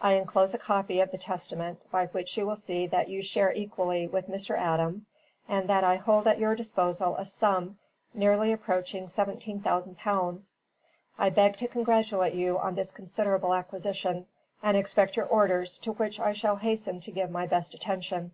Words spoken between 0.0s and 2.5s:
I enclose a copy of the testament, by which you